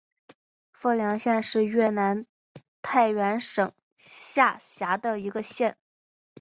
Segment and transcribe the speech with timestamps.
[0.71, 2.25] 富良县是越南
[2.81, 5.77] 太原省下辖的一个县。